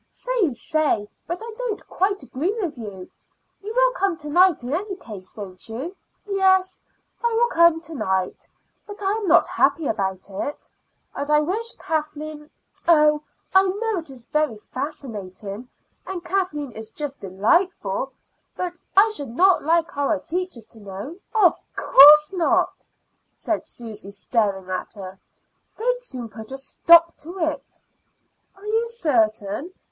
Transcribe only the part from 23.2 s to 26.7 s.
said Susy, staring at her. "They'd soon put a